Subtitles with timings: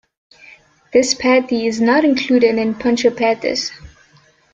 [0.93, 3.69] This pathi is not included in Pancha pathis.